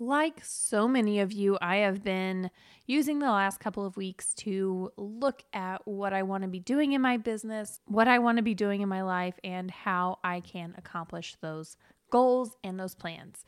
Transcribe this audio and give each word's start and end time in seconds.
Like 0.00 0.44
so 0.44 0.86
many 0.86 1.18
of 1.18 1.32
you, 1.32 1.58
I 1.60 1.78
have 1.78 2.04
been 2.04 2.50
using 2.86 3.18
the 3.18 3.26
last 3.26 3.58
couple 3.58 3.84
of 3.84 3.96
weeks 3.96 4.32
to 4.34 4.92
look 4.96 5.42
at 5.52 5.86
what 5.86 6.12
I 6.12 6.22
want 6.22 6.42
to 6.42 6.48
be 6.48 6.60
doing 6.60 6.92
in 6.92 7.02
my 7.02 7.16
business, 7.16 7.80
what 7.86 8.06
I 8.06 8.20
want 8.20 8.36
to 8.36 8.42
be 8.42 8.54
doing 8.54 8.80
in 8.80 8.88
my 8.88 9.02
life, 9.02 9.34
and 9.42 9.70
how 9.72 10.18
I 10.22 10.38
can 10.38 10.74
accomplish 10.78 11.36
those 11.40 11.76
goals 12.12 12.56
and 12.62 12.78
those 12.78 12.94
plans. 12.94 13.44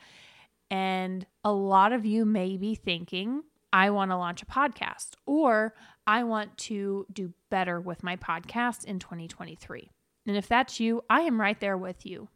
And 0.72 1.24
a 1.44 1.52
lot 1.52 1.92
of 1.92 2.04
you 2.04 2.24
may 2.24 2.56
be 2.56 2.74
thinking, 2.74 3.44
I 3.72 3.90
want 3.90 4.10
to 4.10 4.16
launch 4.16 4.42
a 4.42 4.46
podcast 4.46 5.10
or 5.26 5.74
I 6.04 6.24
want 6.24 6.58
to 6.58 7.06
do 7.12 7.32
better 7.50 7.80
with 7.80 8.02
my 8.02 8.16
podcast 8.16 8.84
in 8.84 8.98
2023. 8.98 9.88
And 10.26 10.36
if 10.36 10.48
that's 10.48 10.80
you, 10.80 11.04
I 11.08 11.20
am 11.22 11.40
right 11.40 11.60
there 11.60 11.76
with 11.76 12.04
you. 12.04 12.28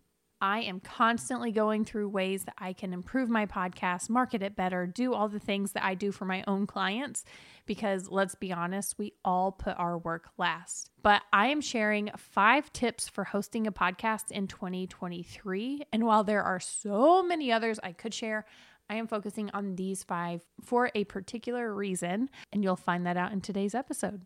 I 0.45 0.61
am 0.61 0.79
constantly 0.79 1.53
going 1.53 1.87
through 1.87 2.11
ways 2.11 2.45
that 2.45 2.57
I 2.59 2.75
can 2.75 2.93
improve 2.93 3.31
my 3.31 3.47
podcast, 3.47 4.11
market 4.11 4.43
it 4.43 4.55
better, 4.55 4.87
do 4.87 5.15
all 5.15 5.27
the 5.27 5.39
things 5.39 5.73
that 5.73 5.83
I 5.83 5.95
do 5.95 6.13
for 6.13 6.27
my 6.27 6.45
own 6.47 6.67
clients. 6.67 7.25
Because 7.65 8.11
let's 8.11 8.35
be 8.35 8.53
honest, 8.53 8.99
we 8.99 9.15
all 9.25 9.53
put 9.53 9.75
our 9.79 9.97
work 9.97 10.29
last. 10.37 10.91
But 11.03 11.23
I 11.33 11.47
am 11.47 11.63
sharing 11.63 12.11
five 12.19 12.71
tips 12.75 13.09
for 13.09 13.25
hosting 13.25 13.67
a 13.67 13.73
podcast 13.73 14.31
in 14.31 14.47
2023. 14.47 15.85
And 15.95 16.05
while 16.05 16.25
there 16.25 16.43
are 16.43 16.61
so 16.61 17.23
many 17.23 17.51
others 17.51 17.81
I 17.83 17.93
could 17.93 18.13
share, 18.13 18.45
I 18.91 18.97
am 18.97 19.07
focusing 19.07 19.49
on 19.55 19.77
these 19.77 20.05
five 20.05 20.43
for 20.63 20.91
a 20.95 21.05
particular 21.05 21.75
reason. 21.75 22.29
And 22.53 22.63
you'll 22.63 22.77
find 22.77 23.07
that 23.07 23.17
out 23.17 23.33
in 23.33 23.41
today's 23.41 23.75
episode. 23.75 24.21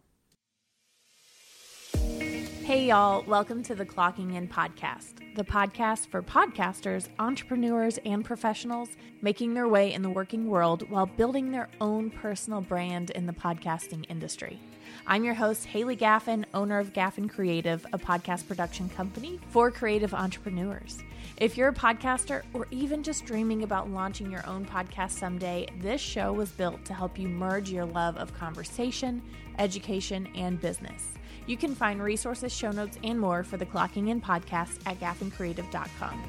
Hey, 2.68 2.88
y'all, 2.88 3.24
welcome 3.27 3.62
to 3.62 3.74
the 3.74 3.86
Clocking 3.86 4.34
In 4.34 4.46
Podcast, 4.46 5.34
the 5.34 5.42
podcast 5.42 6.08
for 6.08 6.22
podcasters, 6.22 7.08
entrepreneurs, 7.18 7.98
and 8.04 8.22
professionals 8.22 8.91
making 9.22 9.54
their 9.54 9.66
way 9.66 9.94
in 9.94 10.02
the 10.02 10.10
working 10.10 10.46
world 10.48 10.91
while 10.91 11.06
building 11.06 11.50
their 11.50 11.70
own 11.80 12.10
personal 12.10 12.60
brand 12.60 13.08
in 13.12 13.24
the 13.24 13.32
podcasting 13.32 14.05
industry. 14.10 14.60
I'm 15.06 15.25
your 15.25 15.33
host, 15.33 15.64
Haley 15.64 15.97
Gaffin, 15.97 16.44
owner 16.52 16.78
of 16.78 16.92
Gaffin 16.92 17.30
Creative, 17.30 17.86
a 17.94 17.98
podcast 17.98 18.47
production 18.47 18.91
company 18.91 19.41
for 19.48 19.70
creative 19.70 20.12
entrepreneurs. 20.12 20.98
If 21.38 21.56
you're 21.56 21.70
a 21.70 21.75
podcaster 21.75 22.42
or 22.53 22.66
even 22.70 23.03
just 23.03 23.25
dreaming 23.25 23.62
about 23.62 23.88
launching 23.88 24.30
your 24.30 24.47
own 24.47 24.66
podcast 24.66 25.12
someday, 25.12 25.69
this 25.80 26.03
show 26.03 26.34
was 26.34 26.50
built 26.50 26.84
to 26.84 26.92
help 26.92 27.19
you 27.19 27.30
merge 27.30 27.70
your 27.70 27.86
love 27.86 28.19
of 28.19 28.34
conversation, 28.34 29.22
education, 29.58 30.28
and 30.34 30.60
business. 30.60 31.14
You 31.48 31.56
can 31.56 31.74
find 31.74 32.02
resources, 32.02 32.54
show 32.54 32.70
notes, 32.70 32.98
and 33.02 33.18
more 33.18 33.42
for 33.42 33.56
the 33.56 33.64
Clocking 33.64 34.10
In 34.10 34.20
podcast 34.20 34.78
at 34.84 35.00
gaffincreative.com. 35.00 36.22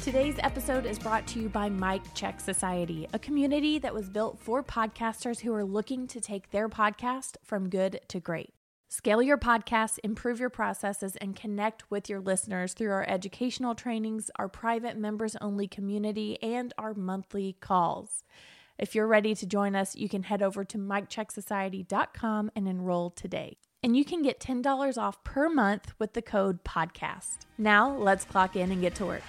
Today's 0.00 0.36
episode 0.38 0.86
is 0.86 1.00
brought 1.00 1.26
to 1.26 1.40
you 1.40 1.48
by 1.48 1.68
Mic 1.68 2.02
Check 2.14 2.38
Society, 2.38 3.08
a 3.12 3.18
community 3.18 3.80
that 3.80 3.92
was 3.92 4.08
built 4.08 4.38
for 4.38 4.62
podcasters 4.62 5.40
who 5.40 5.52
are 5.52 5.64
looking 5.64 6.06
to 6.06 6.20
take 6.20 6.52
their 6.52 6.68
podcast 6.68 7.36
from 7.42 7.68
good 7.68 7.98
to 8.06 8.20
great. 8.20 8.54
Scale 8.88 9.20
your 9.20 9.38
podcast, 9.38 9.98
improve 10.04 10.38
your 10.38 10.48
processes, 10.48 11.16
and 11.16 11.34
connect 11.34 11.90
with 11.90 12.08
your 12.08 12.20
listeners 12.20 12.72
through 12.74 12.92
our 12.92 13.04
educational 13.08 13.74
trainings, 13.74 14.30
our 14.36 14.48
private 14.48 14.96
members 14.96 15.34
only 15.40 15.66
community, 15.66 16.40
and 16.40 16.72
our 16.78 16.94
monthly 16.94 17.56
calls. 17.60 18.22
If 18.78 18.94
you're 18.94 19.06
ready 19.06 19.34
to 19.34 19.46
join 19.46 19.74
us, 19.74 19.96
you 19.96 20.06
can 20.06 20.24
head 20.24 20.42
over 20.42 20.62
to 20.64 20.76
micchecksociety.com 20.76 22.50
and 22.54 22.68
enroll 22.68 23.10
today. 23.10 23.56
And 23.82 23.96
you 23.96 24.04
can 24.04 24.20
get 24.20 24.38
$10 24.38 24.98
off 24.98 25.24
per 25.24 25.48
month 25.48 25.94
with 25.98 26.12
the 26.12 26.20
code 26.20 26.62
PODCAST. 26.62 27.46
Now, 27.56 27.96
let's 27.96 28.26
clock 28.26 28.54
in 28.54 28.70
and 28.70 28.82
get 28.82 28.94
to 28.96 29.06
work. 29.06 29.22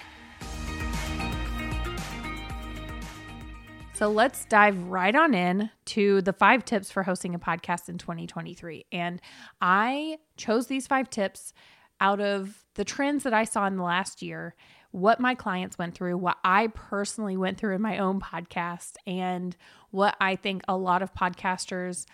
So 3.94 4.10
let's 4.10 4.46
dive 4.46 4.78
right 4.84 5.16
on 5.16 5.34
in 5.34 5.72
to 5.86 6.22
the 6.22 6.34
five 6.34 6.66
tips 6.66 6.92
for 6.92 7.04
hosting 7.04 7.34
a 7.34 7.40
podcast 7.40 7.88
in 7.88 7.98
2023. 7.98 8.86
And 8.92 9.22
I 9.62 10.18
chose 10.36 10.68
these 10.68 10.88
five 10.88 11.10
tips 11.10 11.54
out 12.00 12.20
of 12.20 12.66
the 12.76 12.84
trends 12.84 13.24
that 13.24 13.34
I 13.34 13.46
saw 13.46 13.66
in 13.66 13.78
the 13.78 13.84
last 13.84 14.22
year 14.22 14.56
what 14.98 15.20
my 15.20 15.36
clients 15.36 15.78
went 15.78 15.94
through, 15.94 16.18
what 16.18 16.38
I 16.44 16.68
personally 16.68 17.38
went 17.38 17.60
through 17.60 17.76
in 17.76 17.82
my 17.82 18.00
own 18.00 18.20
podcast, 18.20 18.94
and 19.06 19.56
what 19.92 20.18
I 20.20 20.36
think 20.36 20.64
a 20.68 20.76
lot 20.76 21.04
of 21.04 21.14
podcasters 21.14 22.06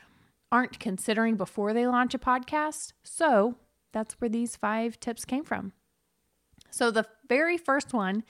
aren't 0.52 0.80
considering 0.80 1.36
before 1.36 1.74
they 1.74 1.88
launch 1.88 2.14
a 2.14 2.20
podcast. 2.20 2.92
So 3.04 3.56
that's 3.94 4.20
where 4.20 4.30
these 4.30 4.58
five 4.58 5.00
tips 5.00 5.24
came 5.24 5.46
from. 5.46 5.72
So, 6.72 6.92
the 6.92 7.06
very 7.30 7.58
first 7.58 7.94
one 7.94 8.24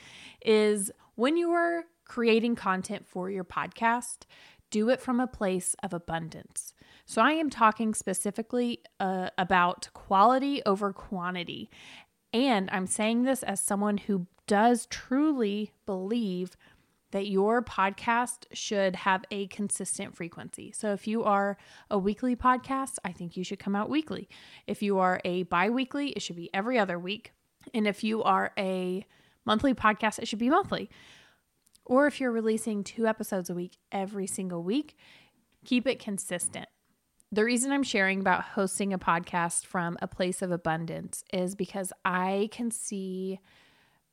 is 0.45 0.91
when 1.15 1.37
you 1.37 1.51
are 1.51 1.85
creating 2.05 2.55
content 2.55 3.07
for 3.07 3.29
your 3.29 3.45
podcast, 3.45 4.25
do 4.69 4.89
it 4.89 5.01
from 5.01 5.19
a 5.19 5.27
place 5.27 5.75
of 5.81 5.93
abundance. 5.93 6.73
So, 7.05 7.21
I 7.21 7.31
am 7.31 7.49
talking 7.49 7.93
specifically 7.93 8.81
uh, 8.99 9.29
about 9.37 9.87
quality 9.93 10.61
over 10.65 10.91
quantity. 10.91 11.69
And 12.33 12.69
I'm 12.71 12.87
saying 12.87 13.23
this 13.23 13.43
as 13.43 13.61
someone 13.61 13.97
who 13.97 14.27
does 14.47 14.85
truly 14.87 15.71
believe 15.85 16.55
that 17.11 17.27
your 17.27 17.61
podcast 17.61 18.45
should 18.53 18.95
have 18.95 19.23
a 19.29 19.45
consistent 19.47 20.15
frequency. 20.15 20.71
So 20.71 20.93
if 20.93 21.07
you 21.07 21.23
are 21.23 21.57
a 21.91 21.97
weekly 21.97 22.35
podcast, 22.35 22.97
I 23.05 23.11
think 23.11 23.37
you 23.37 23.43
should 23.43 23.59
come 23.59 23.75
out 23.75 23.89
weekly. 23.89 24.27
If 24.65 24.81
you 24.81 24.97
are 24.97 25.21
a 25.23 25.43
bi 25.43 25.69
weekly, 25.69 26.09
it 26.09 26.23
should 26.23 26.35
be 26.35 26.49
every 26.53 26.79
other 26.79 26.97
week. 26.97 27.31
And 27.73 27.85
if 27.85 28.03
you 28.03 28.23
are 28.23 28.51
a 28.57 29.05
monthly 29.45 29.75
podcast, 29.75 30.17
it 30.19 30.27
should 30.27 30.39
be 30.39 30.49
monthly. 30.49 30.89
Or 31.85 32.07
if 32.07 32.19
you're 32.19 32.31
releasing 32.31 32.83
two 32.83 33.05
episodes 33.05 33.49
a 33.49 33.53
week 33.53 33.77
every 33.91 34.25
single 34.25 34.63
week, 34.63 34.97
keep 35.65 35.85
it 35.85 35.99
consistent. 35.99 36.67
The 37.31 37.43
reason 37.43 37.71
I'm 37.71 37.83
sharing 37.83 38.19
about 38.19 38.43
hosting 38.43 38.91
a 38.91 38.99
podcast 38.99 39.65
from 39.65 39.97
a 40.01 40.07
place 40.07 40.41
of 40.41 40.51
abundance 40.51 41.23
is 41.31 41.53
because 41.53 41.93
I 42.03 42.49
can 42.51 42.71
see 42.71 43.39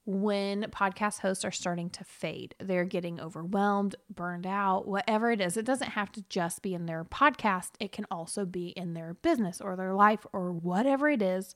when 0.06 0.62
podcast 0.71 1.21
hosts 1.21 1.44
are 1.44 1.50
starting 1.50 1.91
to 1.91 2.05
fade. 2.05 2.55
They're 2.59 2.84
getting 2.84 3.21
overwhelmed, 3.21 3.97
burned 4.12 4.47
out, 4.47 4.88
whatever 4.88 5.31
it 5.31 5.41
is. 5.41 5.56
It 5.56 5.65
doesn't 5.65 5.91
have 5.91 6.11
to 6.12 6.25
just 6.28 6.62
be 6.62 6.75
in 6.75 6.87
their 6.87 7.05
podcast, 7.05 7.71
it 7.78 7.93
can 7.93 8.06
also 8.11 8.44
be 8.44 8.69
in 8.69 8.94
their 8.94 9.15
business 9.15 9.61
or 9.61 9.77
their 9.77 9.94
life 9.94 10.27
or 10.33 10.53
whatever 10.53 11.09
it 11.09 11.22
is. 11.22 11.55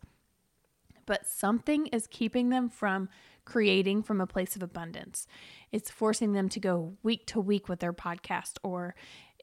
But 1.06 1.26
something 1.26 1.86
is 1.88 2.06
keeping 2.06 2.48
them 2.48 2.68
from 2.68 3.08
creating 3.44 4.02
from 4.02 4.20
a 4.20 4.26
place 4.26 4.56
of 4.56 4.62
abundance. 4.62 5.26
It's 5.70 5.90
forcing 5.90 6.32
them 6.32 6.48
to 6.50 6.60
go 6.60 6.94
week 7.02 7.26
to 7.26 7.40
week 7.40 7.68
with 7.68 7.80
their 7.80 7.92
podcast 7.92 8.56
or 8.62 8.94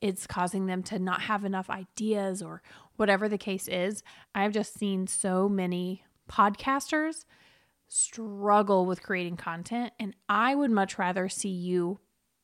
it's 0.02 0.26
causing 0.26 0.66
them 0.66 0.82
to 0.84 0.98
not 0.98 1.22
have 1.22 1.46
enough 1.46 1.70
ideas 1.70 2.42
or 2.42 2.64
whatever 2.96 3.30
the 3.30 3.38
case 3.38 3.68
is. 3.68 4.04
I've 4.34 4.54
just 4.54 4.78
seen 4.78 5.06
so 5.06 5.48
many 5.48 6.04
podcasters 6.30 7.26
struggle 7.94 8.86
with 8.86 9.04
creating 9.04 9.36
content, 9.36 9.92
and 10.00 10.16
I 10.30 10.56
would 10.56 10.72
much 10.72 10.98
rather 10.98 11.28
see 11.28 11.50
you 11.50 12.00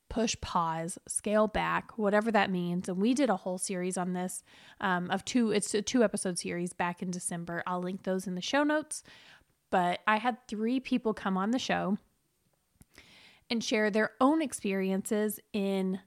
push 0.09 0.35
pause, 0.41 0.97
scale 1.07 1.47
back, 1.47 1.97
whatever 1.97 2.31
that 2.31 2.51
means. 2.51 2.89
And 2.89 2.97
we 2.97 3.13
did 3.13 3.29
a 3.29 3.37
whole 3.37 3.57
series 3.57 3.97
on 3.97 4.11
this 4.11 4.43
um, 4.81 5.09
of 5.09 5.23
two, 5.23 5.51
it's 5.51 5.73
a 5.73 5.81
two 5.81 6.03
episode 6.03 6.37
series 6.37 6.73
back 6.73 7.01
in 7.01 7.11
December. 7.11 7.63
I'll 7.65 7.81
link 7.81 8.03
those 8.03 8.27
in 8.27 8.35
the 8.35 8.41
show 8.41 8.63
notes. 8.63 9.03
But 9.69 9.99
I 10.05 10.17
had 10.17 10.37
three 10.47 10.79
people 10.79 11.13
come 11.13 11.37
on 11.37 11.51
the 11.51 11.59
show 11.59 11.97
and 13.49 13.63
share 13.63 13.89
their 13.89 14.11
own 14.19 14.41
experiences 14.41 15.39
in 15.53 15.99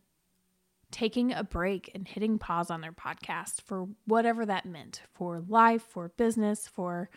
taking 0.91 1.33
a 1.33 1.45
break 1.45 1.91
and 1.95 2.07
hitting 2.07 2.39
pause 2.39 2.71
on 2.71 2.81
their 2.81 2.93
podcast 2.93 3.63
for 3.63 3.87
whatever 4.07 4.45
that 4.45 4.67
meant 4.67 5.03
for 5.15 5.41
life, 5.41 5.83
for 5.83 6.09
business, 6.17 6.67
for 6.67 7.09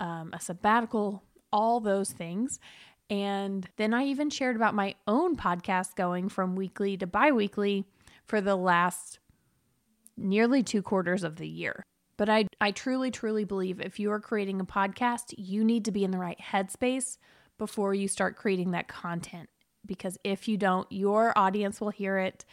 um, 0.00 0.30
a 0.32 0.40
sabbatical, 0.40 1.22
all 1.52 1.80
those 1.80 2.12
things. 2.12 2.58
And 3.10 3.66
then 3.76 3.94
I 3.94 4.04
even 4.04 4.30
shared 4.30 4.56
about 4.56 4.74
my 4.74 4.94
own 5.06 5.36
podcast 5.36 5.96
going 5.96 6.28
from 6.28 6.56
weekly 6.56 6.96
to 6.98 7.06
bi 7.06 7.32
weekly 7.32 7.84
for 8.24 8.40
the 8.40 8.56
last 8.56 9.18
nearly 10.16 10.62
two 10.62 10.82
quarters 10.82 11.24
of 11.24 11.36
the 11.36 11.48
year. 11.48 11.82
But 12.16 12.28
I, 12.28 12.46
I 12.60 12.72
truly, 12.72 13.10
truly 13.10 13.44
believe 13.44 13.80
if 13.80 14.00
you 14.00 14.10
are 14.10 14.20
creating 14.20 14.60
a 14.60 14.64
podcast, 14.64 15.34
you 15.38 15.64
need 15.64 15.84
to 15.84 15.92
be 15.92 16.04
in 16.04 16.10
the 16.10 16.18
right 16.18 16.38
headspace 16.38 17.16
before 17.56 17.94
you 17.94 18.08
start 18.08 18.36
creating 18.36 18.72
that 18.72 18.88
content. 18.88 19.48
Because 19.86 20.18
if 20.24 20.48
you 20.48 20.56
don't, 20.56 20.90
your 20.90 21.32
audience 21.38 21.80
will 21.80 21.90
hear 21.90 22.18
it 22.18 22.44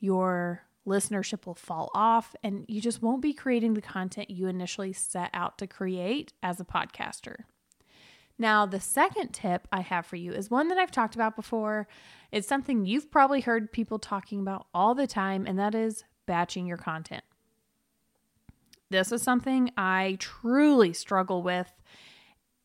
your 0.00 0.62
listenership 0.86 1.46
will 1.46 1.54
fall 1.54 1.90
off 1.94 2.34
and 2.42 2.64
you 2.68 2.80
just 2.80 3.02
won't 3.02 3.20
be 3.20 3.34
creating 3.34 3.74
the 3.74 3.82
content 3.82 4.30
you 4.30 4.46
initially 4.46 4.92
set 4.92 5.30
out 5.34 5.58
to 5.58 5.66
create 5.66 6.32
as 6.42 6.60
a 6.60 6.64
podcaster. 6.64 7.44
Now, 8.38 8.66
the 8.66 8.80
second 8.80 9.32
tip 9.32 9.66
I 9.72 9.80
have 9.80 10.06
for 10.06 10.16
you 10.16 10.32
is 10.32 10.50
one 10.50 10.68
that 10.68 10.78
I've 10.78 10.92
talked 10.92 11.16
about 11.16 11.34
before. 11.34 11.88
It's 12.30 12.46
something 12.46 12.86
you've 12.86 13.10
probably 13.10 13.40
heard 13.40 13.72
people 13.72 13.98
talking 13.98 14.40
about 14.40 14.66
all 14.72 14.94
the 14.94 15.08
time, 15.08 15.44
and 15.46 15.58
that 15.58 15.74
is 15.74 16.04
batching 16.26 16.66
your 16.66 16.76
content. 16.76 17.24
This 18.90 19.10
is 19.10 19.22
something 19.22 19.70
I 19.76 20.16
truly 20.20 20.92
struggle 20.92 21.42
with 21.42 21.70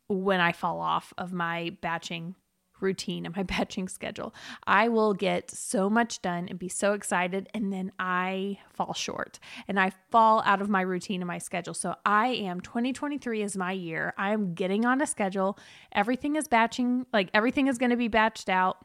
when 0.07 0.39
I 0.39 0.51
fall 0.51 0.79
off 0.79 1.13
of 1.17 1.33
my 1.33 1.75
batching 1.81 2.35
routine 2.83 3.25
and 3.25 3.35
my 3.35 3.43
batching 3.53 3.87
schedule. 3.87 4.35
I 4.67 4.89
will 4.89 5.13
get 5.13 5.49
so 5.49 5.89
much 5.89 6.21
done 6.21 6.47
and 6.49 6.59
be 6.59 6.69
so 6.69 6.93
excited, 6.93 7.49
and 7.53 7.73
then 7.73 7.91
I 7.97 8.59
fall 8.73 8.93
short 8.93 9.39
and 9.67 9.79
I 9.79 9.91
fall 10.11 10.43
out 10.45 10.61
of 10.61 10.69
my 10.69 10.81
routine 10.81 11.21
and 11.21 11.27
my 11.27 11.37
schedule. 11.37 11.73
So 11.73 11.95
I 12.05 12.27
am 12.27 12.61
2023 12.61 13.41
is 13.41 13.57
my 13.57 13.71
year. 13.71 14.13
I'm 14.17 14.53
getting 14.53 14.85
on 14.85 15.01
a 15.01 15.07
schedule. 15.07 15.57
Everything 15.91 16.35
is 16.35 16.47
batching, 16.47 17.05
like 17.13 17.29
everything 17.33 17.67
is 17.67 17.77
going 17.77 17.91
to 17.91 17.97
be 17.97 18.09
batched 18.09 18.49
out. 18.49 18.77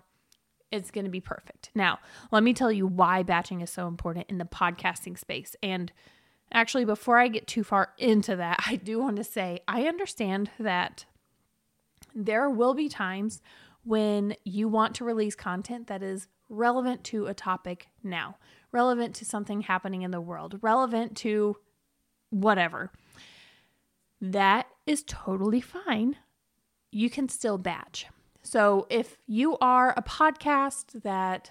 It's 0.71 0.91
going 0.91 1.05
to 1.05 1.11
be 1.11 1.21
perfect. 1.21 1.71
Now, 1.75 1.99
let 2.31 2.43
me 2.43 2.53
tell 2.53 2.71
you 2.71 2.87
why 2.87 3.23
batching 3.23 3.63
is 3.63 3.71
so 3.71 3.89
important 3.89 4.27
in 4.29 4.39
the 4.39 4.45
podcasting 4.45 5.19
space. 5.19 5.57
And 5.63 5.91
actually, 6.53 6.85
before 6.85 7.19
I 7.19 7.29
get 7.29 7.47
too 7.47 7.65
far 7.65 7.91
into 7.99 8.37
that, 8.37 8.63
I 8.67 8.77
do 8.77 8.99
want 8.99 9.17
to 9.17 9.25
say 9.25 9.61
I 9.67 9.85
understand 9.85 10.51
that 10.59 11.07
there 12.15 12.51
will 12.51 12.75
be 12.75 12.89
times 12.89 13.41
when 13.89 14.35
you 14.45 14.69
want 14.69 14.95
to 14.95 15.05
release 15.05 15.35
content 15.35 15.87
that 15.87 16.03
is 16.03 16.29
relevant 16.51 17.03
to 17.05 17.25
a 17.25 17.33
topic 17.33 17.87
now, 18.05 18.37
relevant 18.71 19.15
to 19.15 19.25
something 19.25 19.63
happening 19.63 20.03
in 20.03 20.11
the 20.11 20.21
world, 20.21 20.59
relevant 20.61 21.17
to 21.17 21.57
whatever. 22.29 22.93
That 24.21 24.67
is 24.87 25.05
totally 25.07 25.63
fine. 25.63 26.17
You 26.93 27.09
can 27.09 27.31
still 27.31 27.57
batch. 27.57 28.05
So 28.43 28.87
if 28.91 29.17
you 29.27 29.57
are 29.57 29.95
a 29.97 30.03
podcast 30.03 31.03
that 31.03 31.51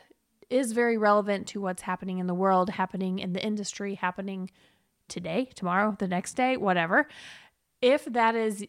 is 0.51 0.74
very 0.74 0.98
relevant 0.98 1.48
to 1.48 1.60
what's 1.60 1.81
happening 1.81 2.19
in 2.19 2.28
the 2.28 2.36
world, 2.36 2.69
happening 2.69 3.18
in 3.18 3.33
the 3.33 3.44
industry, 3.44 3.95
happening 3.95 4.51
today, 5.07 5.50
tomorrow, 5.56 5.95
the 5.98 6.07
next 6.07 6.36
day, 6.36 6.56
whatever, 6.56 7.07
if 7.81 8.06
that 8.06 8.36
is 8.36 8.63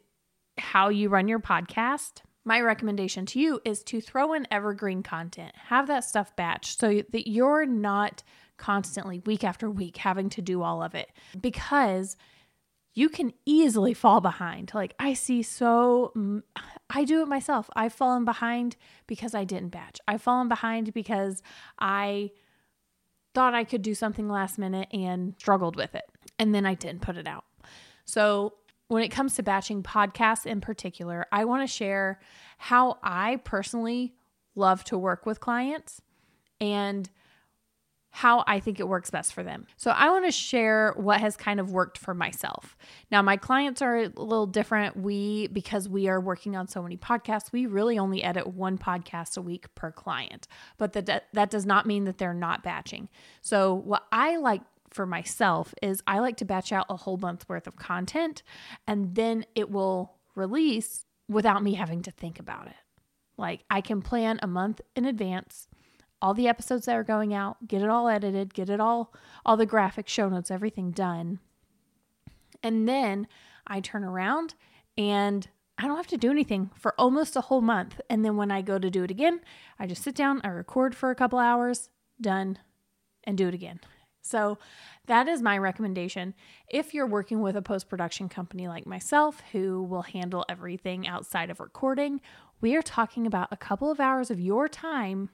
how 0.57 0.89
you 0.89 1.11
run 1.11 1.29
your 1.29 1.39
podcast, 1.39 2.23
my 2.49 2.63
recommendation 2.63 3.27
to 3.27 3.39
you 3.39 3.61
is 3.63 3.85
to 3.85 4.01
throw 4.01 4.33
in 4.33 4.47
evergreen 4.51 5.03
content. 5.03 5.53
Have 5.67 5.87
that 5.89 6.03
stuff 6.03 6.35
batched 6.35 6.79
so 6.79 7.03
that 7.13 7.29
you're 7.29 7.67
not 7.67 8.23
constantly, 8.57 9.19
week 9.21 9.45
after 9.45 9.71
week, 9.71 9.99
having 9.99 10.31
to 10.31 10.41
do 10.41 10.63
all 10.63 10.83
of 10.83 10.95
it 10.95 11.11
because 11.39 12.17
you 12.95 13.11
can 13.11 13.35
easily 13.45 13.93
fall 13.93 14.23
behind. 14.23 14.73
Like, 14.73 14.95
I 14.99 15.13
see 15.13 15.43
so, 15.43 16.43
I 16.89 17.05
do 17.05 17.21
it 17.21 17.29
myself. 17.29 17.69
I've 17.77 17.93
fallen 17.93 18.25
behind 18.25 18.77
because 19.07 19.35
I 19.35 19.45
didn't 19.45 19.69
batch. 19.69 20.01
I've 20.09 20.23
fallen 20.23 20.49
behind 20.49 20.95
because 20.95 21.43
I 21.79 22.31
thought 23.35 23.55
I 23.55 23.65
could 23.65 23.83
do 23.83 23.95
something 23.95 24.27
last 24.27 24.59
minute 24.59 24.89
and 24.91 25.35
struggled 25.39 25.77
with 25.77 25.95
it. 25.95 26.07
And 26.39 26.55
then 26.55 26.65
I 26.65 26.73
didn't 26.73 27.03
put 27.03 27.19
it 27.19 27.29
out. 27.29 27.45
So, 28.07 28.55
when 28.89 29.03
it 29.03 29.09
comes 29.09 29.35
to 29.37 29.43
batching 29.43 29.83
podcasts 29.83 30.47
in 30.47 30.61
particular, 30.61 31.27
I 31.31 31.45
want 31.45 31.63
to 31.63 31.73
share 31.73 32.19
how 32.57 32.99
I 33.03 33.37
personally 33.45 34.15
love 34.55 34.83
to 34.85 34.99
work 34.99 35.25
with 35.27 35.41
clients 35.41 36.01
and 36.61 37.09
how 38.11 38.43
I 38.47 38.59
think 38.59 38.81
it 38.81 38.89
works 38.89 39.11
best 39.11 39.35
for 39.35 39.43
them. 39.43 39.67
So, 39.77 39.91
I 39.91 40.11
want 40.11 40.25
to 40.25 40.33
share 40.33 40.95
what 40.97 41.21
has 41.21 41.37
kind 41.37 41.61
of 41.61 41.71
worked 41.71 41.99
for 41.99 42.15
myself. 42.15 42.77
Now, 43.11 43.21
my 43.21 43.37
clients 43.37 43.83
are 43.83 43.97
a 43.99 44.09
little 44.09 44.47
different. 44.47 44.97
We, 44.97 45.49
because 45.49 45.89
we 45.89 46.09
are 46.09 46.19
working 46.19 46.57
on 46.57 46.67
so 46.69 46.83
many 46.83 46.97
podcasts, 46.97 47.53
we 47.53 47.67
really 47.67 47.99
only 47.99 48.25
edit 48.25 48.47
one 48.47 48.79
podcast 48.79 49.37
a 49.37 49.43
week 49.43 49.73
per 49.75 49.93
client, 49.93 50.49
but 50.79 50.95
that, 50.95 51.27
that 51.33 51.51
does 51.51 51.67
not 51.67 51.87
mean 51.87 52.05
that 52.05 52.17
they're 52.17 52.35
not 52.35 52.63
batching. 52.63 53.09
So, 53.43 53.75
what 53.75 54.05
I 54.11 54.39
like 54.39 54.63
for 54.91 55.07
myself 55.07 55.75
is 55.83 56.03
I 56.07 56.19
like 56.19 56.37
to 56.39 56.45
batch 56.45 56.73
out 56.73 56.87
a 56.89 56.97
whole 56.97 57.17
month's 57.17 57.49
worth 57.49 57.67
of 57.67 57.77
content 57.77 58.43
and 58.87 59.15
then 59.15 59.45
it 59.55 59.71
will 59.71 60.15
release 60.35 61.05
without 61.29 61.63
me 61.63 61.75
having 61.75 62.03
to 62.03 62.11
think 62.11 62.39
about 62.39 62.67
it. 62.67 62.75
Like 63.37 63.65
I 63.71 63.81
can 63.81 64.03
plan 64.03 64.39
a 64.43 64.47
month 64.47 64.81
in 64.97 65.05
advance 65.05 65.69
all 66.21 66.35
the 66.35 66.49
episodes 66.49 66.87
that 66.87 66.97
are 66.97 67.05
going 67.05 67.33
out, 67.33 67.69
get 67.69 67.83
it 67.83 67.89
all 67.89 68.09
edited, 68.09 68.55
get 68.55 68.69
it 68.69 68.81
all 68.81 69.13
all 69.47 69.57
the 69.57 69.67
graphic 69.67 70.09
show 70.09 70.29
notes, 70.29 70.51
everything 70.51 70.91
done. 70.91 71.39
And 72.63 72.89
then 72.89 73.29
I 73.67 73.81
turn 73.81 74.05
around 74.05 74.55
and 74.97 75.49
I 75.79 75.87
don't 75.87 75.97
have 75.97 76.09
to 76.09 76.17
do 76.17 76.31
anything 76.31 76.71
for 76.75 76.93
almost 76.99 77.37
a 77.37 77.43
whole 77.43 77.61
month. 77.61 78.01
And 78.11 78.25
then 78.25 78.37
when 78.37 78.51
I 78.51 78.63
go 78.63 78.79
to 78.79 78.91
do 78.91 79.05
it 79.05 79.13
again, 79.13 79.41
I 79.79 79.87
just 79.87 80.03
sit 80.03 80.17
down, 80.17 80.41
I 80.43 80.49
record 80.49 80.95
for 80.97 81.11
a 81.11 81.15
couple 81.15 81.39
hours, 81.39 81.89
done, 82.21 82.59
and 83.23 83.39
do 83.39 83.47
it 83.47 83.55
again. 83.55 83.79
So, 84.23 84.59
that 85.07 85.27
is 85.29 85.41
my 85.41 85.57
recommendation. 85.57 86.35
If 86.69 86.93
you're 86.93 87.07
working 87.07 87.41
with 87.41 87.57
a 87.57 87.63
post 87.63 87.89
production 87.89 88.29
company 88.29 88.69
like 88.69 88.87
myself, 88.87 89.43
who 89.53 89.83
will 89.83 90.03
handle 90.03 90.45
everything 90.49 91.07
outside 91.07 91.51
of 91.51 91.61
recording, 91.61 92.21
we 92.61 92.77
are 92.77 92.83
talking 92.83 93.27
about 93.27 93.49
a 93.51 93.57
couple 93.57 93.91
of 93.91 94.01
hours 94.01 94.31
of 94.31 94.41
your 94.41 94.69
time, 94.69 95.31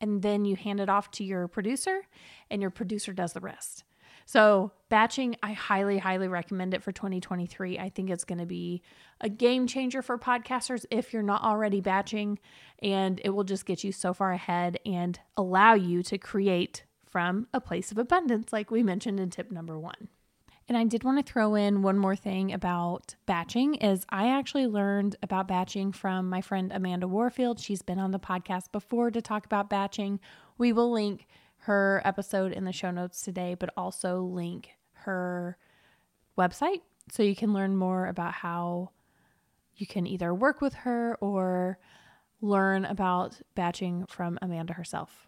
and 0.00 0.22
then 0.22 0.44
you 0.44 0.56
hand 0.56 0.80
it 0.80 0.88
off 0.88 1.10
to 1.12 1.24
your 1.24 1.48
producer, 1.48 2.02
and 2.50 2.62
your 2.62 2.70
producer 2.70 3.12
does 3.12 3.32
the 3.32 3.40
rest. 3.40 3.84
So, 4.26 4.70
batching, 4.88 5.34
I 5.42 5.52
highly, 5.52 5.98
highly 5.98 6.28
recommend 6.28 6.72
it 6.72 6.84
for 6.84 6.92
2023. 6.92 7.78
I 7.78 7.88
think 7.88 8.10
it's 8.10 8.24
going 8.24 8.38
to 8.38 8.46
be 8.46 8.80
a 9.20 9.28
game 9.28 9.66
changer 9.66 10.02
for 10.02 10.16
podcasters 10.18 10.86
if 10.90 11.12
you're 11.12 11.22
not 11.22 11.42
already 11.42 11.80
batching, 11.80 12.38
and 12.80 13.20
it 13.24 13.30
will 13.30 13.44
just 13.44 13.66
get 13.66 13.82
you 13.82 13.90
so 13.90 14.14
far 14.14 14.32
ahead 14.32 14.78
and 14.86 15.18
allow 15.36 15.74
you 15.74 16.02
to 16.04 16.16
create 16.16 16.84
from 17.10 17.48
a 17.52 17.60
place 17.60 17.90
of 17.90 17.98
abundance, 17.98 18.52
like 18.52 18.70
we 18.70 18.82
mentioned 18.82 19.20
in 19.20 19.30
tip 19.30 19.50
number 19.50 19.78
one. 19.78 20.08
And 20.68 20.78
I 20.78 20.84
did 20.84 21.02
want 21.02 21.18
to 21.18 21.32
throw 21.32 21.56
in 21.56 21.82
one 21.82 21.98
more 21.98 22.14
thing 22.14 22.52
about 22.52 23.16
batching 23.26 23.74
is 23.74 24.06
I 24.08 24.28
actually 24.28 24.68
learned 24.68 25.16
about 25.20 25.48
batching 25.48 25.90
from 25.90 26.28
my 26.28 26.40
friend 26.40 26.70
Amanda 26.72 27.08
Warfield. 27.08 27.58
She's 27.58 27.82
been 27.82 27.98
on 27.98 28.12
the 28.12 28.20
podcast 28.20 28.70
before 28.70 29.10
to 29.10 29.20
talk 29.20 29.44
about 29.44 29.68
batching. 29.68 30.20
We 30.58 30.72
will 30.72 30.92
link 30.92 31.26
her 31.64 32.00
episode 32.04 32.52
in 32.52 32.64
the 32.64 32.72
show 32.72 32.92
notes 32.92 33.22
today, 33.22 33.56
but 33.58 33.70
also 33.76 34.22
link 34.22 34.70
her 34.92 35.58
website 36.38 36.82
so 37.10 37.24
you 37.24 37.34
can 37.34 37.52
learn 37.52 37.76
more 37.76 38.06
about 38.06 38.32
how 38.32 38.90
you 39.74 39.88
can 39.88 40.06
either 40.06 40.32
work 40.32 40.60
with 40.60 40.74
her 40.74 41.16
or 41.20 41.80
learn 42.40 42.84
about 42.84 43.40
batching 43.56 44.06
from 44.06 44.38
Amanda 44.40 44.74
herself. 44.74 45.26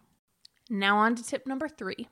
Now, 0.69 0.97
on 0.97 1.15
to 1.15 1.23
tip 1.23 1.45
number 1.45 1.67
three. 1.67 2.07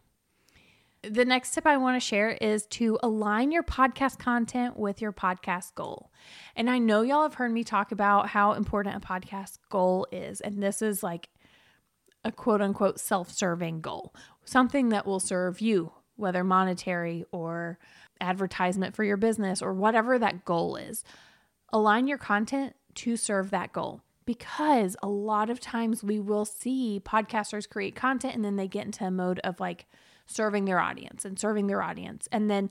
The 1.03 1.25
next 1.25 1.51
tip 1.51 1.65
I 1.65 1.77
want 1.77 1.99
to 1.99 2.05
share 2.05 2.29
is 2.29 2.67
to 2.67 2.99
align 3.01 3.51
your 3.51 3.63
podcast 3.63 4.19
content 4.19 4.77
with 4.77 5.01
your 5.01 5.11
podcast 5.11 5.73
goal. 5.73 6.11
And 6.55 6.69
I 6.69 6.77
know 6.77 7.01
y'all 7.01 7.23
have 7.23 7.33
heard 7.35 7.51
me 7.51 7.63
talk 7.63 7.91
about 7.91 8.29
how 8.29 8.53
important 8.53 8.97
a 8.97 8.99
podcast 9.07 9.57
goal 9.69 10.05
is. 10.11 10.41
And 10.41 10.61
this 10.61 10.81
is 10.83 11.01
like 11.01 11.29
a 12.23 12.31
quote 12.31 12.61
unquote 12.61 12.99
self 12.99 13.31
serving 13.31 13.81
goal, 13.81 14.13
something 14.45 14.89
that 14.89 15.07
will 15.07 15.19
serve 15.19 15.59
you, 15.59 15.91
whether 16.17 16.43
monetary 16.43 17.25
or 17.31 17.79
advertisement 18.19 18.95
for 18.95 19.03
your 19.03 19.17
business 19.17 19.63
or 19.63 19.73
whatever 19.73 20.19
that 20.19 20.45
goal 20.45 20.75
is. 20.75 21.03
Align 21.69 22.05
your 22.07 22.19
content 22.19 22.75
to 22.93 23.17
serve 23.17 23.49
that 23.49 23.73
goal 23.73 24.03
because 24.25 24.95
a 25.01 25.07
lot 25.07 25.49
of 25.49 25.59
times 25.59 26.03
we 26.03 26.19
will 26.19 26.45
see 26.45 27.01
podcasters 27.03 27.69
create 27.69 27.95
content 27.95 28.35
and 28.35 28.45
then 28.45 28.55
they 28.55 28.67
get 28.67 28.85
into 28.85 29.05
a 29.05 29.11
mode 29.11 29.39
of 29.39 29.59
like 29.59 29.85
serving 30.27 30.65
their 30.65 30.79
audience 30.79 31.25
and 31.25 31.39
serving 31.39 31.67
their 31.67 31.81
audience. 31.81 32.27
And 32.31 32.49
then 32.49 32.69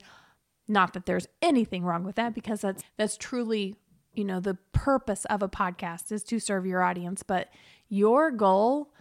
not 0.67 0.93
that 0.93 1.05
there's 1.05 1.27
anything 1.41 1.83
wrong 1.83 2.03
with 2.03 2.15
that 2.15 2.33
because 2.33 2.61
that's 2.61 2.83
that's 2.97 3.17
truly 3.17 3.75
you 4.13 4.23
know 4.23 4.39
the 4.39 4.57
purpose 4.73 5.25
of 5.25 5.41
a 5.41 5.49
podcast 5.49 6.11
is 6.11 6.23
to 6.23 6.39
serve 6.39 6.65
your 6.65 6.81
audience. 6.81 7.23
But 7.23 7.49
your 7.89 8.31
goal 8.31 8.93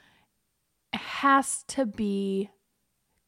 has 0.92 1.64
to 1.68 1.86
be 1.86 2.50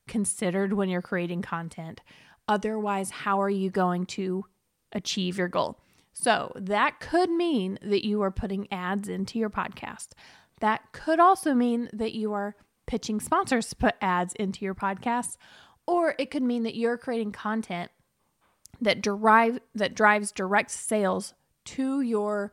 considered 0.09 0.73
when 0.73 0.89
you're 0.89 1.03
creating 1.03 1.43
content. 1.43 2.01
Otherwise 2.49 3.11
how 3.11 3.41
are 3.41 3.51
you 3.51 3.71
going 3.71 4.05
to 4.05 4.45
achieve 4.93 5.39
your 5.39 5.49
goal 5.49 5.79
so 6.13 6.53
that 6.57 7.01
could 7.01 7.31
mean 7.31 7.79
that 7.83 8.07
you 8.07 8.23
are 8.23 8.31
putting 8.31 8.71
ads 8.73 9.09
into 9.09 9.39
your 9.39 9.51
podcast. 9.51 10.09
That 10.61 10.93
could 10.93 11.19
also 11.19 11.55
mean 11.55 11.89
that 11.93 12.13
you 12.13 12.33
are 12.33 12.55
pitching 12.87 13.21
sponsors 13.21 13.69
to 13.71 13.77
put 13.77 13.95
ads 14.01 14.35
into 14.35 14.65
your 14.65 14.75
podcast, 14.75 15.37
or 15.87 16.15
it 16.19 16.31
could 16.31 16.43
mean 16.43 16.63
that 16.65 16.77
you're 16.77 16.99
creating 16.99 17.33
content 17.33 17.91
that 18.81 19.03
derive 19.03 19.61
that 19.75 19.95
drives 19.95 20.33
direct 20.33 20.71
sales 20.71 21.35
to 21.65 22.01
your 22.01 22.53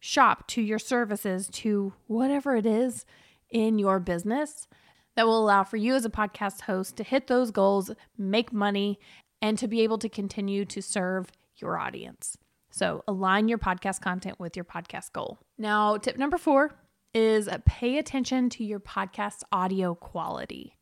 shop, 0.00 0.46
to 0.48 0.62
your 0.62 0.78
services, 0.78 1.48
to 1.48 1.92
whatever 2.06 2.56
it 2.56 2.66
is 2.66 3.04
in 3.50 3.78
your 3.78 3.98
business 3.98 4.68
that 5.16 5.26
will 5.26 5.38
allow 5.38 5.64
for 5.64 5.76
you 5.76 5.94
as 5.94 6.04
a 6.04 6.10
podcast 6.10 6.62
host 6.62 6.96
to 6.96 7.02
hit 7.02 7.26
those 7.26 7.50
goals, 7.50 7.90
make 8.16 8.52
money, 8.52 9.00
and 9.42 9.58
to 9.58 9.66
be 9.66 9.80
able 9.80 9.98
to 9.98 10.08
continue 10.08 10.64
to 10.64 10.80
serve 10.80 11.32
your 11.56 11.76
audience. 11.76 12.38
So 12.70 13.02
align 13.08 13.48
your 13.48 13.58
podcast 13.58 14.00
content 14.00 14.38
with 14.38 14.56
your 14.56 14.64
podcast 14.64 15.12
goal. 15.12 15.38
Now, 15.56 15.96
tip 15.96 16.18
number 16.18 16.38
four 16.38 16.74
is 17.14 17.48
pay 17.64 17.98
attention 17.98 18.50
to 18.50 18.64
your 18.64 18.80
podcast 18.80 19.42
audio 19.50 19.94
quality. 19.94 20.76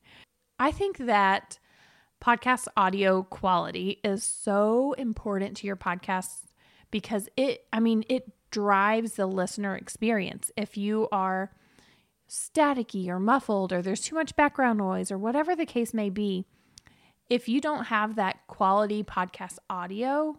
I 0.58 0.72
think 0.72 0.98
that 0.98 1.58
podcast 2.22 2.66
audio 2.76 3.22
quality 3.22 4.00
is 4.02 4.24
so 4.24 4.94
important 4.94 5.56
to 5.58 5.66
your 5.66 5.76
podcast 5.76 6.44
because 6.90 7.28
it, 7.36 7.66
I 7.72 7.80
mean, 7.80 8.04
it 8.08 8.32
drives 8.50 9.12
the 9.12 9.26
listener 9.26 9.76
experience. 9.76 10.50
If 10.56 10.76
you 10.76 11.08
are 11.12 11.52
staticky 12.28 13.08
or 13.08 13.20
muffled 13.20 13.72
or 13.72 13.82
there's 13.82 14.00
too 14.00 14.14
much 14.14 14.34
background 14.34 14.78
noise 14.78 15.10
or 15.10 15.18
whatever 15.18 15.54
the 15.54 15.66
case 15.66 15.94
may 15.94 16.10
be, 16.10 16.46
if 17.28 17.48
you 17.48 17.60
don't 17.60 17.84
have 17.84 18.16
that 18.16 18.46
quality 18.46 19.02
podcast 19.02 19.58
audio, 19.68 20.38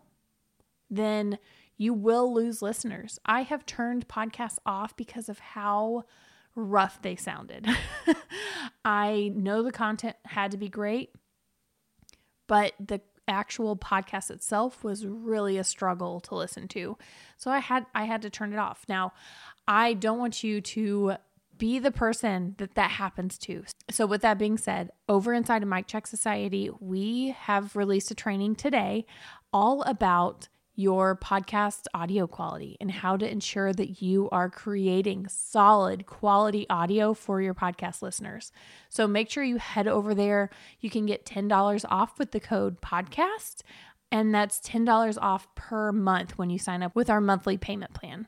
then 0.89 1.37
you 1.77 1.93
will 1.93 2.33
lose 2.33 2.61
listeners. 2.61 3.19
I 3.25 3.43
have 3.43 3.65
turned 3.65 4.07
podcasts 4.07 4.57
off 4.65 4.95
because 4.97 5.29
of 5.29 5.39
how 5.39 6.05
rough 6.55 7.01
they 7.01 7.15
sounded. 7.15 7.67
I 8.85 9.31
know 9.35 9.61
the 9.61 9.71
content 9.71 10.15
had 10.25 10.51
to 10.51 10.57
be 10.57 10.69
great, 10.69 11.11
but 12.47 12.73
the 12.79 13.01
actual 13.27 13.75
podcast 13.75 14.31
itself 14.31 14.83
was 14.83 15.05
really 15.05 15.57
a 15.57 15.63
struggle 15.63 16.19
to 16.21 16.35
listen 16.35 16.67
to. 16.69 16.97
So 17.35 17.51
I 17.51 17.59
had 17.59 17.85
I 17.93 18.05
had 18.05 18.21
to 18.23 18.29
turn 18.29 18.53
it 18.53 18.59
off. 18.59 18.85
Now, 18.89 19.13
I 19.67 19.93
don't 19.93 20.17
want 20.17 20.43
you 20.43 20.61
to 20.61 21.15
be 21.57 21.79
the 21.79 21.91
person 21.91 22.55
that 22.57 22.75
that 22.75 22.91
happens 22.91 23.37
to. 23.39 23.63
So 23.89 24.05
with 24.05 24.21
that 24.21 24.37
being 24.37 24.57
said, 24.57 24.91
over 25.09 25.33
inside 25.33 25.63
of 25.63 25.69
Mic 25.69 25.87
Check 25.87 26.07
Society, 26.07 26.69
we 26.79 27.35
have 27.37 27.75
released 27.75 28.11
a 28.11 28.15
training 28.15 28.55
today 28.55 29.05
all 29.51 29.81
about 29.83 30.47
your 30.77 31.15
podcast 31.15 31.87
audio 31.95 32.27
quality 32.27 32.77
and 32.79 32.91
how 32.91 33.17
to 33.17 33.29
ensure 33.29 33.73
that 33.73 33.99
you 33.99 34.29
are 34.31 34.47
creating 34.47 35.27
solid 35.27 36.05
quality 36.05 36.67
audio 36.69 37.15
for 37.15 37.41
your 37.41 37.55
podcast 37.55 38.03
listeners. 38.03 38.51
So 38.87 39.07
make 39.07 39.27
sure 39.27 39.43
you 39.43 39.57
head 39.57 39.87
over 39.87 40.13
there. 40.13 40.51
You 40.79 40.91
can 40.91 41.07
get 41.07 41.25
$10 41.25 41.83
off 41.89 42.19
with 42.19 42.29
the 42.29 42.39
code 42.39 42.79
podcast, 42.79 43.61
and 44.11 44.33
that's 44.33 44.59
$10 44.59 45.17
off 45.19 45.53
per 45.55 45.91
month 45.91 46.37
when 46.37 46.51
you 46.51 46.59
sign 46.59 46.83
up 46.83 46.95
with 46.95 47.09
our 47.09 47.19
monthly 47.19 47.57
payment 47.57 47.95
plan. 47.95 48.27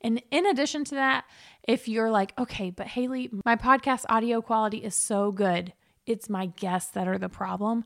And 0.00 0.22
in 0.30 0.46
addition 0.46 0.84
to 0.84 0.94
that, 0.94 1.26
if 1.68 1.86
you're 1.86 2.10
like, 2.10 2.32
okay, 2.38 2.70
but 2.70 2.86
Haley, 2.86 3.28
my 3.44 3.56
podcast 3.56 4.06
audio 4.08 4.40
quality 4.40 4.78
is 4.78 4.94
so 4.94 5.32
good, 5.32 5.74
it's 6.06 6.30
my 6.30 6.46
guests 6.46 6.92
that 6.92 7.08
are 7.08 7.18
the 7.18 7.28
problem. 7.28 7.84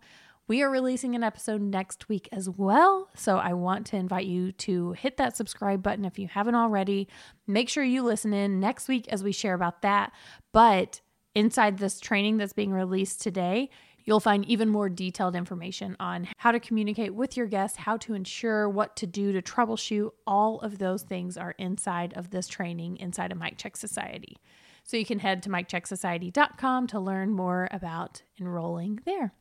We 0.49 0.62
are 0.62 0.71
releasing 0.71 1.14
an 1.14 1.23
episode 1.23 1.61
next 1.61 2.09
week 2.09 2.26
as 2.33 2.49
well. 2.49 3.11
So 3.14 3.37
I 3.37 3.52
want 3.52 3.87
to 3.88 3.97
invite 3.97 4.25
you 4.25 4.50
to 4.52 4.93
hit 4.93 5.19
that 5.19 5.37
subscribe 5.37 5.83
button 5.83 6.07
if 6.07 6.19
you 6.19 6.26
haven't 6.26 6.55
already. 6.55 7.07
Make 7.47 7.69
sure 7.69 7.85
you 7.85 8.02
listen 8.02 8.33
in 8.33 8.59
next 8.59 8.88
week 8.88 9.07
as 9.09 9.23
we 9.23 9.31
share 9.31 9.52
about 9.52 9.83
that. 9.83 10.11
But 10.52 11.02
inside 11.35 11.76
this 11.76 12.00
training 12.00 12.38
that's 12.38 12.55
being 12.55 12.73
released 12.73 13.21
today, 13.21 13.71
You'll 14.05 14.21
find 14.21 14.47
even 14.47 14.71
more 14.71 14.88
detailed 14.88 15.37
information 15.37 15.95
on 16.00 16.28
how 16.38 16.50
to 16.50 16.59
communicate 16.59 17.14
with 17.14 17.37
your 17.37 17.45
guests, 17.45 17.76
how 17.76 17.99
to 17.99 18.14
ensure 18.14 18.67
what 18.67 18.97
to 18.97 19.07
do 19.07 19.33
to 19.33 19.43
troubleshoot. 19.43 20.12
All 20.26 20.61
of 20.61 20.78
those 20.78 21.02
things 21.02 21.37
are 21.37 21.50
inside 21.59 22.14
of 22.14 22.31
this 22.31 22.49
training 22.49 22.97
inside 22.97 23.33
of 23.33 23.38
Mic 23.38 23.59
Check 23.59 23.76
Society. 23.76 24.38
So 24.83 24.97
you 24.97 25.05
can 25.05 25.19
head 25.19 25.43
to 25.43 25.50
micchecksociety.com 25.50 26.87
to 26.87 26.99
learn 26.99 27.33
more 27.33 27.69
about 27.71 28.23
enrolling 28.40 29.00
there. 29.05 29.35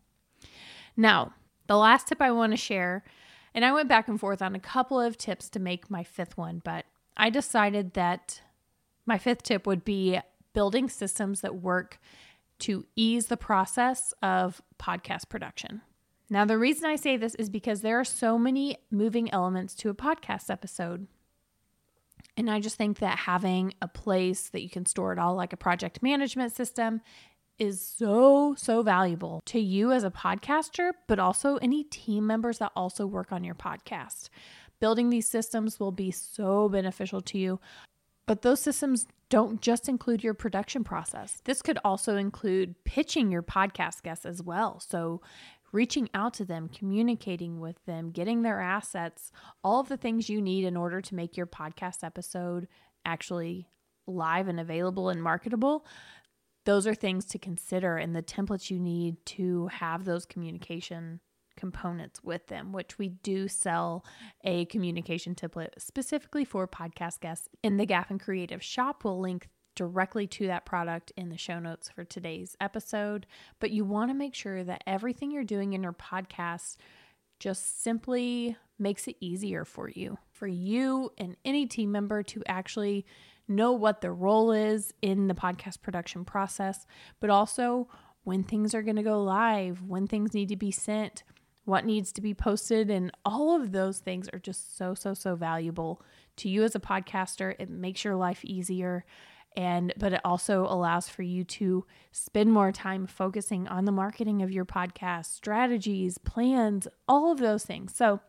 Now, 0.98 1.34
the 1.68 1.78
last 1.78 2.08
tip 2.08 2.22
I 2.22 2.32
want 2.32 2.52
to 2.52 2.58
share, 2.58 3.04
and 3.54 3.64
I 3.64 3.72
went 3.72 3.88
back 3.88 4.08
and 4.08 4.20
forth 4.20 4.42
on 4.42 4.56
a 4.56 4.60
couple 4.60 5.00
of 5.00 5.18
tips 5.18 5.50
to 5.52 5.60
make 5.60 5.92
my 5.92 6.04
fifth 6.04 6.38
one, 6.38 6.62
but 6.64 6.86
I 7.16 7.30
decided 7.30 7.94
that 7.94 8.42
my 9.06 9.18
fifth 9.18 9.44
tip 9.44 9.68
would 9.68 9.86
be 9.86 10.20
building 10.54 10.90
systems 10.90 11.42
that 11.42 11.56
work 11.56 12.00
to 12.60 12.86
ease 12.96 13.28
the 13.28 13.38
process 13.38 14.14
of 14.24 14.62
podcast 14.80 15.30
production. 15.30 15.82
Now, 16.30 16.46
the 16.46 16.58
reason 16.58 16.90
I 16.90 16.96
say 16.96 17.16
this 17.16 17.36
is 17.36 17.50
because 17.50 17.82
there 17.82 18.00
are 18.00 18.06
so 18.06 18.38
many 18.38 18.78
moving 18.92 19.32
elements 19.32 19.76
to 19.76 19.90
a 19.90 19.94
podcast 19.94 20.50
episode. 20.50 21.08
And 22.36 22.50
I 22.50 22.60
just 22.60 22.76
think 22.76 23.00
that 23.00 23.20
having 23.20 23.74
a 23.82 23.88
place 23.88 24.50
that 24.50 24.62
you 24.62 24.70
can 24.70 24.86
store 24.86 25.14
it 25.14 25.20
all, 25.20 25.36
like 25.36 25.54
a 25.54 25.58
project 25.58 26.04
management 26.04 26.54
system, 26.54 27.02
is 27.60 27.82
so, 27.82 28.56
so 28.58 28.84
valuable 28.84 29.42
to 29.46 29.60
you 29.60 29.92
as 29.92 30.04
a 30.04 30.12
podcaster, 30.12 30.92
but 31.08 31.20
also 31.20 31.58
any 31.58 31.84
team 31.84 32.28
members 32.28 32.60
that 32.60 32.72
also 32.76 33.06
work 33.06 33.32
on 33.32 33.44
your 33.44 33.56
podcast. 33.56 34.30
Building 34.80 35.10
these 35.10 35.28
systems 35.28 35.80
will 35.80 35.92
be 35.92 36.12
so 36.12 36.70
beneficial 36.70 37.22
to 37.22 37.38
you. 37.38 37.60
But 38.28 38.42
those 38.42 38.60
systems 38.60 39.08
don't 39.30 39.62
just 39.62 39.90
include 39.90 40.24
your 40.24 40.34
production 40.34 40.84
process. 40.84 41.42
This 41.46 41.62
could 41.62 41.80
also 41.84 42.18
include 42.18 42.76
pitching 42.84 43.32
your 43.32 43.42
podcast 43.42 44.04
guests 44.04 44.26
as 44.26 44.44
well. 44.44 44.80
So, 44.80 45.22
reaching 45.74 46.10
out 46.14 46.34
to 46.34 46.46
them, 46.46 46.70
communicating 46.70 47.60
with 47.60 47.84
them, 47.86 48.12
getting 48.12 48.42
their 48.42 48.62
assets, 48.62 49.32
all 49.64 49.82
of 49.82 49.90
the 49.90 49.98
things 49.98 50.30
you 50.30 50.42
need 50.42 50.64
in 50.64 50.78
order 50.78 51.02
to 51.02 51.16
make 51.16 51.36
your 51.36 51.46
podcast 51.46 52.04
episode 52.04 52.68
actually 53.06 53.68
live 54.06 54.48
and 54.48 54.60
available 54.60 55.10
and 55.10 55.22
marketable 55.22 55.86
those 56.68 56.86
are 56.86 56.94
things 56.94 57.24
to 57.24 57.40
consider 57.40 57.96
and 57.96 58.14
the 58.14 58.22
templates 58.22 58.70
you 58.70 58.78
need 58.78 59.16
to 59.26 59.68
have 59.68 60.04
those 60.04 60.26
communication 60.26 61.22
components 61.56 62.22
with 62.22 62.46
them, 62.48 62.74
which 62.74 62.98
we 62.98 63.08
do 63.08 63.48
sell 63.48 64.04
a 64.44 64.66
communication 64.66 65.34
template 65.34 65.70
specifically 65.78 66.44
for 66.44 66.68
podcast 66.68 67.22
guests 67.22 67.48
in 67.64 67.78
the 67.78 67.88
Gaffin 67.88 68.20
Creative 68.20 68.62
shop. 68.62 69.06
We'll 69.06 69.18
link 69.18 69.48
directly 69.78 70.28
to 70.28 70.48
that 70.48 70.66
product 70.66 71.14
in 71.16 71.30
the 71.30 71.38
show 71.38 71.58
notes 71.58 71.88
for 71.88 72.04
today's 72.04 72.58
episode. 72.60 73.28
But 73.62 73.72
you 73.72 73.86
want 73.86 74.10
to 74.10 74.14
make 74.14 74.36
sure 74.36 74.66
that 74.66 74.84
everything 74.86 75.32
you're 75.32 75.46
doing 75.46 75.72
in 75.72 75.84
your 75.84 75.94
podcast 75.94 76.76
just 77.40 77.82
simply 77.82 78.58
makes 78.78 79.08
it 79.08 79.16
easier 79.22 79.64
for 79.64 79.88
you, 79.88 80.18
for 80.34 80.48
you 80.48 81.14
and 81.18 81.38
any 81.46 81.66
team 81.66 81.94
member 81.94 82.24
to 82.24 82.44
actually 82.46 83.06
know 83.48 83.72
what 83.72 84.02
their 84.02 84.14
role 84.14 84.52
is 84.52 84.94
in 85.02 85.28
the 85.28 85.34
podcast 85.34 85.82
production 85.82 86.26
process, 86.26 86.86
but 87.20 87.30
also 87.30 87.88
when 88.24 88.44
things 88.44 88.76
are 88.76 88.82
going 88.82 88.98
to 88.98 89.04
go 89.04 89.24
live, 89.24 89.82
when 89.84 90.06
things 90.06 90.34
need 90.34 90.50
to 90.50 90.58
be 90.58 90.72
sent, 90.72 91.24
what 91.64 91.86
needs 91.86 92.12
to 92.14 92.22
be 92.22 92.34
posted, 92.34 92.90
and 92.90 93.12
all 93.26 93.56
of 93.56 93.72
those 93.72 94.00
things 94.00 94.30
are 94.34 94.40
just 94.40 94.78
so, 94.78 94.94
so, 94.94 95.14
so 95.14 95.36
valuable 95.36 96.02
to 96.38 96.50
you 96.50 96.64
as 96.64 96.76
a 96.76 96.80
podcaster. 96.80 97.56
It 97.60 97.70
makes 97.70 98.04
your 98.04 98.16
life 98.16 98.44
easier. 98.44 99.06
And, 99.56 99.94
but 99.98 100.14
it 100.14 100.22
also 100.24 100.66
allows 100.66 101.10
for 101.10 101.24
you 101.24 101.44
to 101.44 101.86
spend 102.12 102.54
more 102.54 102.72
time 102.72 103.08
focusing 103.08 103.68
on 103.68 103.86
the 103.86 103.92
marketing 103.92 104.42
of 104.44 104.52
your 104.52 104.66
podcast, 104.66 105.26
strategies, 105.26 106.18
plans, 106.18 106.88
all 107.08 107.32
of 107.32 107.40
those 107.40 107.66
things. 107.66 107.96
So, 107.96 108.20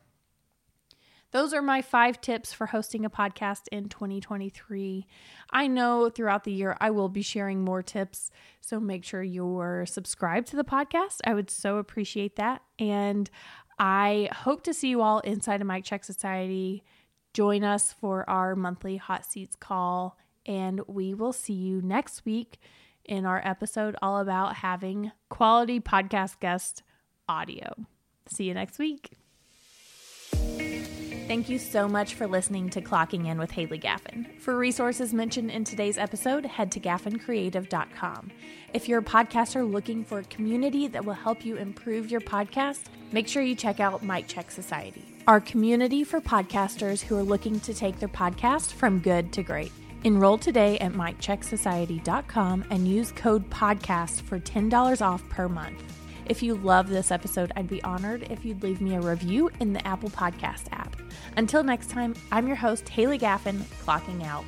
those 1.30 1.52
are 1.52 1.60
my 1.60 1.82
five 1.82 2.20
tips 2.20 2.52
for 2.52 2.66
hosting 2.66 3.04
a 3.04 3.10
podcast 3.10 3.62
in 3.70 3.88
2023. 3.88 5.06
I 5.50 5.66
know 5.66 6.08
throughout 6.08 6.44
the 6.44 6.52
year 6.52 6.76
I 6.80 6.90
will 6.90 7.08
be 7.08 7.22
sharing 7.22 7.62
more 7.62 7.82
tips, 7.82 8.30
so 8.60 8.80
make 8.80 9.04
sure 9.04 9.22
you're 9.22 9.84
subscribed 9.86 10.48
to 10.48 10.56
the 10.56 10.64
podcast. 10.64 11.18
I 11.24 11.34
would 11.34 11.50
so 11.50 11.76
appreciate 11.76 12.36
that. 12.36 12.62
And 12.78 13.28
I 13.78 14.30
hope 14.32 14.62
to 14.64 14.74
see 14.74 14.88
you 14.88 15.02
all 15.02 15.20
inside 15.20 15.60
of 15.60 15.66
Mic 15.66 15.84
Check 15.84 16.04
Society. 16.04 16.82
Join 17.34 17.62
us 17.62 17.92
for 17.92 18.28
our 18.28 18.56
monthly 18.56 18.96
Hot 18.96 19.24
Seats 19.24 19.54
call, 19.54 20.16
and 20.46 20.80
we 20.86 21.12
will 21.12 21.34
see 21.34 21.52
you 21.52 21.82
next 21.82 22.24
week 22.24 22.58
in 23.04 23.26
our 23.26 23.40
episode 23.44 23.96
all 24.00 24.18
about 24.18 24.56
having 24.56 25.12
quality 25.28 25.78
podcast 25.78 26.40
guest 26.40 26.82
audio. 27.28 27.74
See 28.28 28.44
you 28.44 28.54
next 28.54 28.78
week. 28.78 29.12
Thank 31.28 31.50
you 31.50 31.58
so 31.58 31.86
much 31.86 32.14
for 32.14 32.26
listening 32.26 32.70
to 32.70 32.80
Clocking 32.80 33.26
In 33.26 33.36
with 33.36 33.50
Haley 33.50 33.78
Gaffin. 33.78 34.40
For 34.40 34.56
resources 34.56 35.12
mentioned 35.12 35.50
in 35.50 35.62
today's 35.62 35.98
episode, 35.98 36.46
head 36.46 36.72
to 36.72 36.80
gaffincreative.com. 36.80 38.30
If 38.72 38.88
you're 38.88 39.00
a 39.00 39.04
podcaster 39.04 39.70
looking 39.70 40.04
for 40.04 40.20
a 40.20 40.24
community 40.24 40.88
that 40.88 41.04
will 41.04 41.12
help 41.12 41.44
you 41.44 41.56
improve 41.56 42.10
your 42.10 42.22
podcast, 42.22 42.84
make 43.12 43.28
sure 43.28 43.42
you 43.42 43.54
check 43.54 43.78
out 43.78 44.02
Mic 44.02 44.26
Check 44.26 44.50
Society, 44.50 45.04
our 45.26 45.38
community 45.38 46.02
for 46.02 46.18
podcasters 46.22 47.02
who 47.02 47.14
are 47.14 47.22
looking 47.22 47.60
to 47.60 47.74
take 47.74 47.98
their 47.98 48.08
podcast 48.08 48.72
from 48.72 48.98
good 48.98 49.30
to 49.34 49.42
great. 49.42 49.70
Enroll 50.04 50.38
today 50.38 50.78
at 50.78 50.92
micchecksociety.com 50.92 52.64
and 52.70 52.88
use 52.88 53.12
code 53.12 53.50
PODCAST 53.50 54.22
for 54.22 54.40
$10 54.40 55.02
off 55.02 55.28
per 55.28 55.46
month. 55.46 55.82
If 56.28 56.42
you 56.42 56.56
love 56.56 56.90
this 56.90 57.10
episode, 57.10 57.52
I'd 57.56 57.68
be 57.68 57.82
honored 57.82 58.24
if 58.30 58.44
you'd 58.44 58.62
leave 58.62 58.82
me 58.82 58.94
a 58.94 59.00
review 59.00 59.50
in 59.60 59.72
the 59.72 59.86
Apple 59.86 60.10
Podcast 60.10 60.64
app. 60.72 60.94
Until 61.38 61.64
next 61.64 61.88
time, 61.88 62.14
I'm 62.30 62.46
your 62.46 62.56
host, 62.56 62.86
Haley 62.88 63.18
Gaffin, 63.18 63.60
clocking 63.84 64.22
out. 64.26 64.44